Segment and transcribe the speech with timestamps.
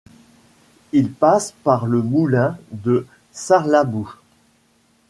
[0.93, 4.11] Il passe par le moulin de Sarlabous.